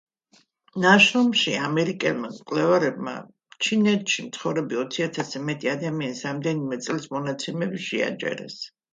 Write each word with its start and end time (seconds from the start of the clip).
ნაშრომში 0.83 1.51
ამერიკელმა 1.65 2.29
მკვლევარებმა 2.37 3.11
ჩინეთში 3.65 4.25
მცხოვრები 4.29 4.79
ოციათასზე 4.83 5.41
მეტი 5.51 5.71
ადამიანის 5.73 6.23
რამდენიმე 6.29 6.79
წლის 6.87 7.05
მონაცემები 7.17 7.83
შეაჯერეს. 7.89 8.57